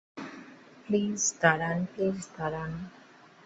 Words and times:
Please 0.85 1.21
দাঁড়ান, 1.41 1.77
please 1.91 2.17
দাঁড়ান। 2.37 2.71